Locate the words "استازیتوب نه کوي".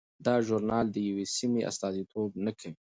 1.69-2.77